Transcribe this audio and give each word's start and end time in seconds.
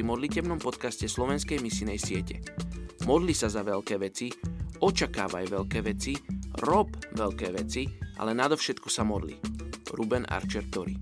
modlitebnom 0.00 0.64
podcaste 0.64 1.04
Slovenskej 1.04 1.60
misinej 1.60 2.00
siete. 2.00 2.40
Modli 3.04 3.36
sa 3.36 3.52
za 3.52 3.60
veľké 3.60 4.00
veci, 4.00 4.32
očakávaj 4.80 5.44
veľké 5.44 5.84
veci, 5.84 6.16
rob 6.64 6.88
veľké 7.12 7.52
veci, 7.52 7.84
ale 8.16 8.32
nadovšetko 8.32 8.88
sa 8.88 9.04
modli. 9.04 9.36
Ruben 9.92 10.24
Archer 10.24 10.64
Tori 10.72 10.96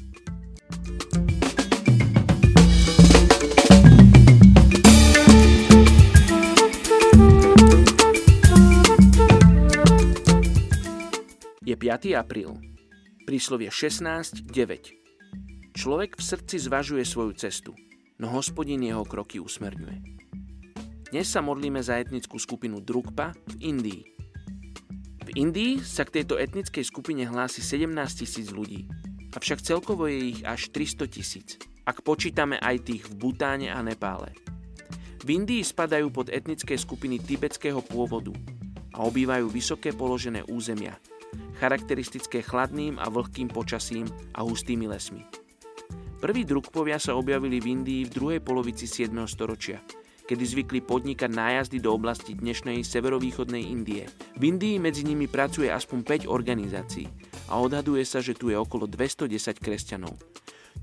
Je 11.62 11.75
5. 11.79 12.18
apríl. 12.18 12.51
Príslovie 13.31 13.71
16.9. 13.71 14.51
Človek 15.79 16.18
v 16.18 16.23
srdci 16.23 16.59
zvažuje 16.59 17.07
svoju 17.07 17.31
cestu– 17.39 17.71
no 18.16 18.32
hospodin 18.32 18.80
jeho 18.80 19.04
kroky 19.04 19.36
usmerňuje. 19.40 19.98
Dnes 21.12 21.29
sa 21.29 21.44
modlíme 21.44 21.79
za 21.84 22.00
etnickú 22.00 22.40
skupinu 22.40 22.82
Drukpa 22.82 23.30
v 23.32 23.54
Indii. 23.62 24.02
V 25.26 25.29
Indii 25.36 25.79
sa 25.82 26.02
k 26.02 26.22
tejto 26.22 26.39
etnickej 26.40 26.82
skupine 26.82 27.22
hlási 27.29 27.62
17 27.62 27.92
tisíc 28.26 28.50
ľudí, 28.50 28.89
avšak 29.36 29.62
celkovo 29.62 30.08
je 30.08 30.34
ich 30.34 30.40
až 30.42 30.72
300 30.72 31.06
tisíc, 31.12 31.48
ak 31.84 32.02
počítame 32.02 32.58
aj 32.58 32.89
tých 32.89 33.02
v 33.06 33.14
Butáne 33.14 33.69
a 33.70 33.78
Nepále. 33.84 34.34
V 35.27 35.28
Indii 35.42 35.62
spadajú 35.62 36.11
pod 36.14 36.30
etnické 36.30 36.78
skupiny 36.78 37.19
tibetského 37.19 37.83
pôvodu 37.83 38.30
a 38.94 39.03
obývajú 39.05 39.50
vysoké 39.50 39.91
položené 39.91 40.47
územia, 40.47 40.97
charakteristické 41.58 42.41
chladným 42.41 42.97
a 43.03 43.11
vlhkým 43.11 43.51
počasím 43.51 44.06
a 44.33 44.47
hustými 44.47 44.86
lesmi. 44.86 45.45
Prví 46.17 46.48
drukpovia 46.48 46.97
sa 46.97 47.12
objavili 47.12 47.61
v 47.61 47.77
Indii 47.77 48.09
v 48.09 48.14
druhej 48.17 48.41
polovici 48.41 48.89
7. 48.89 49.12
storočia, 49.28 49.84
kedy 50.25 50.45
zvykli 50.48 50.81
podnikať 50.81 51.28
nájazdy 51.28 51.77
do 51.77 51.92
oblasti 51.92 52.33
dnešnej 52.33 52.81
severovýchodnej 52.89 53.61
Indie. 53.61 54.08
V 54.41 54.48
Indii 54.48 54.81
medzi 54.81 55.05
nimi 55.05 55.28
pracuje 55.28 55.69
aspoň 55.69 56.25
5 56.25 56.33
organizácií 56.33 57.05
a 57.53 57.61
odhaduje 57.61 58.00
sa, 58.08 58.25
že 58.25 58.33
tu 58.33 58.48
je 58.48 58.56
okolo 58.56 58.89
210 58.89 59.28
kresťanov. 59.61 60.17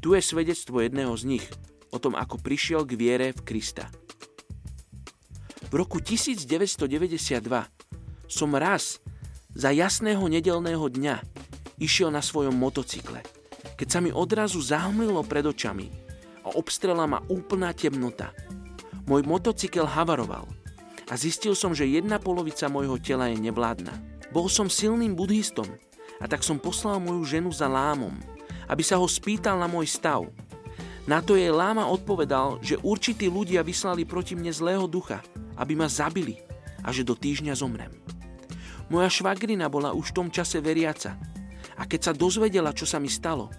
Tu 0.05 0.13
je 0.13 0.21
svedectvo 0.21 0.85
jedného 0.85 1.17
z 1.17 1.25
nich 1.25 1.45
o 1.89 1.97
tom, 1.97 2.13
ako 2.13 2.37
prišiel 2.37 2.85
k 2.85 2.93
viere 2.93 3.27
v 3.33 3.41
Krista. 3.41 3.89
V 5.65 5.73
roku 5.73 5.97
1992 5.97 6.85
som 8.29 8.53
raz 8.53 9.01
za 9.57 9.73
jasného 9.73 10.29
nedelného 10.29 10.85
dňa 10.93 11.25
išiel 11.81 12.13
na 12.13 12.21
svojom 12.21 12.53
motocykle– 12.53 13.25
keď 13.75 13.87
sa 13.89 13.99
mi 13.99 14.13
odrazu 14.13 14.61
zahmlilo 14.61 15.21
pred 15.25 15.45
očami 15.45 15.89
a 16.43 16.53
obstrela 16.55 17.07
ma 17.07 17.23
úplná 17.31 17.71
temnota. 17.73 18.31
Môj 19.03 19.25
motocykel 19.27 19.83
havaroval 19.83 20.47
a 21.11 21.13
zistil 21.19 21.57
som, 21.57 21.75
že 21.75 21.89
jedna 21.89 22.19
polovica 22.21 22.71
môjho 22.71 22.95
tela 23.01 23.27
je 23.27 23.37
nevládna. 23.39 23.91
Bol 24.31 24.47
som 24.47 24.71
silným 24.71 25.13
buddhistom 25.13 25.67
a 26.21 26.25
tak 26.25 26.41
som 26.41 26.61
poslal 26.61 26.97
moju 27.03 27.21
ženu 27.27 27.51
za 27.51 27.67
lámom, 27.67 28.15
aby 28.71 28.83
sa 28.85 28.95
ho 28.97 29.05
spýtal 29.05 29.59
na 29.59 29.67
môj 29.67 29.91
stav. 29.91 30.25
Na 31.03 31.19
to 31.19 31.35
jej 31.35 31.51
láma 31.51 31.83
odpovedal, 31.83 32.63
že 32.63 32.79
určití 32.79 33.27
ľudia 33.27 33.59
vyslali 33.59 34.07
proti 34.07 34.39
mne 34.39 34.55
zlého 34.55 34.87
ducha, 34.87 35.19
aby 35.59 35.75
ma 35.75 35.91
zabili 35.91 36.39
a 36.79 36.95
že 36.95 37.03
do 37.03 37.11
týždňa 37.11 37.53
zomrem. 37.59 37.91
Moja 38.87 39.11
švagrina 39.11 39.67
bola 39.67 39.91
už 39.91 40.11
v 40.11 40.15
tom 40.23 40.27
čase 40.31 40.63
veriaca 40.63 41.19
a 41.77 41.83
keď 41.89 42.11
sa 42.11 42.13
dozvedela, 42.13 42.75
čo 42.75 42.85
sa 42.85 43.01
mi 43.01 43.09
stalo, 43.09 43.49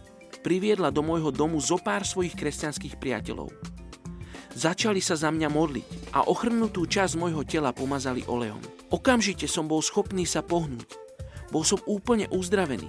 priviedla 0.44 0.92
do 0.92 1.00
môjho 1.00 1.32
domu 1.32 1.56
zo 1.58 1.80
pár 1.80 2.04
svojich 2.04 2.36
kresťanských 2.36 3.00
priateľov. 3.00 3.48
Začali 4.54 5.02
sa 5.02 5.18
za 5.18 5.34
mňa 5.34 5.48
modliť 5.50 6.14
a 6.14 6.30
ochrnutú 6.30 6.86
časť 6.86 7.18
môjho 7.18 7.42
tela 7.42 7.74
pomazali 7.74 8.22
olejom. 8.30 8.62
Okamžite 8.94 9.50
som 9.50 9.66
bol 9.66 9.82
schopný 9.82 10.22
sa 10.22 10.46
pohnúť. 10.46 10.86
Bol 11.50 11.66
som 11.66 11.82
úplne 11.90 12.30
uzdravený. 12.30 12.86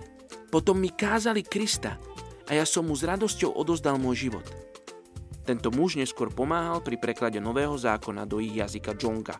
Potom 0.54 0.78
mi 0.78 0.94
kázali 0.94 1.42
Krista 1.42 1.98
a 2.46 2.52
ja 2.54 2.70
som 2.70 2.86
mu 2.86 2.94
s 2.94 3.02
radosťou 3.02 3.58
odozdal 3.58 3.98
môj 3.98 4.30
život. 4.30 4.46
Tento 5.46 5.74
muž 5.74 5.98
neskôr 5.98 6.30
pomáhal 6.30 6.86
pri 6.86 7.02
preklade 7.02 7.42
Nového 7.42 7.74
zákona 7.74 8.30
do 8.30 8.38
ich 8.42 8.54
jazyka 8.54 8.94
Džonga 8.94 9.38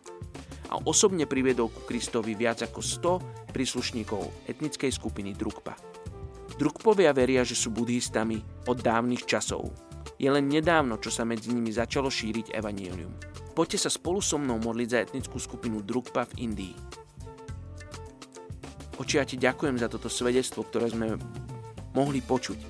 a 0.76 0.84
osobne 0.84 1.24
priviedol 1.24 1.72
ku 1.72 1.88
Kristovi 1.88 2.36
viac 2.36 2.60
ako 2.60 2.84
100 2.84 3.56
príslušníkov 3.56 4.44
etnickej 4.44 4.92
skupiny 4.92 5.32
Drukpa. 5.32 5.72
Drukpovia 6.60 7.16
veria, 7.16 7.40
že 7.48 7.56
sú 7.56 7.72
buddhistami 7.72 8.68
od 8.68 8.76
dávnych 8.84 9.24
časov. 9.24 9.72
Je 10.20 10.28
len 10.28 10.52
nedávno, 10.52 11.00
čo 11.00 11.08
sa 11.08 11.24
medzi 11.24 11.48
nimi 11.52 11.72
začalo 11.72 12.12
šíriť 12.12 12.52
evanílium. 12.52 13.12
Poďte 13.56 13.88
sa 13.88 13.90
spolu 13.92 14.20
so 14.20 14.36
mnou 14.36 14.60
modliť 14.60 14.88
za 14.92 14.98
etnickú 15.00 15.40
skupinu 15.40 15.80
Drukpa 15.80 16.28
v 16.28 16.44
Indii. 16.44 16.76
Oči, 19.00 19.16
ja 19.16 19.24
ti 19.24 19.40
ďakujem 19.40 19.80
za 19.80 19.88
toto 19.88 20.12
svedectvo, 20.12 20.64
ktoré 20.64 20.92
sme 20.92 21.16
mohli 21.96 22.20
počuť. 22.20 22.60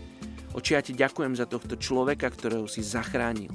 Oči, 0.54 0.78
ja 0.78 0.82
ti 0.82 0.94
ďakujem 0.94 1.34
za 1.34 1.46
tohto 1.46 1.74
človeka, 1.74 2.30
ktorého 2.30 2.70
si 2.70 2.82
zachránil. 2.86 3.50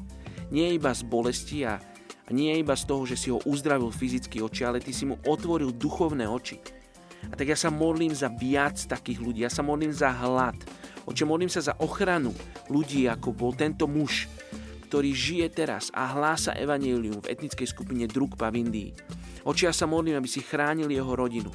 Nie 0.51 0.75
iba 0.75 0.91
z 0.91 1.07
bolesti 1.07 1.63
a 1.63 1.79
nie 2.31 2.57
iba 2.57 2.73
z 2.73 2.87
toho, 2.87 3.03
že 3.05 3.19
si 3.19 3.29
ho 3.29 3.43
uzdravil 3.45 3.91
fyzicky 3.91 4.41
oči, 4.41 4.65
ale 4.65 4.79
ty 4.79 4.95
si 4.95 5.05
mu 5.05 5.19
otvoril 5.27 5.75
duchovné 5.75 6.25
oči 6.25 6.81
a 7.29 7.33
tak 7.37 7.53
ja 7.53 7.57
sa 7.59 7.69
modlím 7.69 8.15
za 8.15 8.31
viac 8.33 8.81
takých 8.89 9.21
ľudí. 9.21 9.45
Ja 9.45 9.51
sa 9.53 9.61
modlím 9.61 9.93
za 9.93 10.09
hlad. 10.09 10.57
Oče, 11.05 11.27
modlím 11.27 11.51
sa 11.51 11.61
za 11.61 11.77
ochranu 11.77 12.33
ľudí, 12.71 13.05
ako 13.05 13.33
bol 13.33 13.53
tento 13.53 13.85
muž, 13.85 14.25
ktorý 14.89 15.13
žije 15.13 15.47
teraz 15.53 15.93
a 15.93 16.09
hlása 16.09 16.57
evanílium 16.57 17.21
v 17.21 17.29
etnickej 17.29 17.67
skupine 17.69 18.05
Drukpa 18.09 18.49
v 18.49 18.65
Indii. 18.65 18.89
Oče, 19.45 19.69
ja 19.69 19.73
sa 19.73 19.85
modlím, 19.85 20.17
aby 20.17 20.29
si 20.29 20.41
chránil 20.41 20.89
jeho 20.89 21.13
rodinu. 21.13 21.49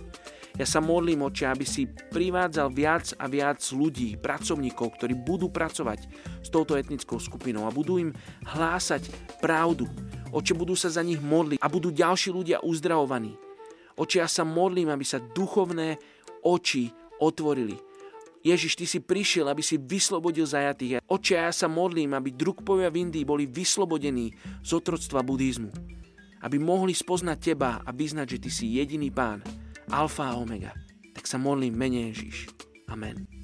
Ja 0.57 0.65
sa 0.65 0.81
modlím, 0.81 1.21
oče, 1.29 1.53
aby 1.53 1.69
si 1.69 1.85
privádzal 1.85 2.73
viac 2.73 3.13
a 3.21 3.29
viac 3.29 3.61
ľudí, 3.77 4.17
pracovníkov, 4.17 4.97
ktorí 4.97 5.13
budú 5.13 5.53
pracovať 5.53 6.09
s 6.41 6.49
touto 6.49 6.81
etnickou 6.81 7.21
skupinou 7.21 7.69
a 7.69 7.75
budú 7.75 8.01
im 8.01 8.17
hlásať 8.57 9.05
pravdu. 9.45 9.85
Oče, 10.37 10.53
budú 10.53 10.77
sa 10.77 10.93
za 10.93 11.01
nich 11.01 11.17
modliť 11.17 11.57
a 11.65 11.67
budú 11.73 11.89
ďalší 11.89 12.29
ľudia 12.29 12.61
uzdravovaní. 12.61 13.33
Oči, 13.97 14.21
ja 14.21 14.29
sa 14.29 14.45
modlím, 14.45 14.93
aby 14.93 15.01
sa 15.01 15.17
duchovné 15.17 15.97
oči 16.45 16.93
otvorili. 17.17 17.81
Ježiš, 18.45 18.77
Ty 18.77 18.85
si 18.85 19.01
prišiel, 19.01 19.49
aby 19.49 19.65
si 19.65 19.81
vyslobodil 19.81 20.45
zajatých. 20.45 21.01
Oči, 21.09 21.41
ja 21.41 21.49
sa 21.49 21.73
modlím, 21.73 22.13
aby 22.13 22.37
drukpovia 22.37 22.93
v 22.93 23.09
Indii 23.09 23.25
boli 23.25 23.49
vyslobodení 23.49 24.37
z 24.61 24.71
otroctva 24.77 25.25
buddhizmu. 25.25 25.73
Aby 26.45 26.61
mohli 26.61 26.93
spoznať 26.93 27.39
Teba 27.41 27.81
a 27.81 27.91
vyznať, 27.91 28.37
že 28.37 28.41
Ty 28.45 28.51
si 28.53 28.77
jediný 28.77 29.09
Pán, 29.09 29.41
Alfa 29.89 30.31
a 30.31 30.37
Omega. 30.37 30.77
Tak 31.17 31.25
sa 31.25 31.41
modlím 31.41 31.73
mene 31.73 32.13
Ježiš. 32.13 32.53
Amen. 32.93 33.36